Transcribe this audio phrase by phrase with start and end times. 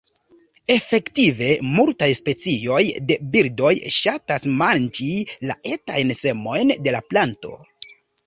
[0.75, 1.49] Efektive,
[1.79, 2.79] multaj specioj
[3.11, 5.09] de birdoj ŝatas manĝi
[5.51, 7.53] la etajn semojn de la planto.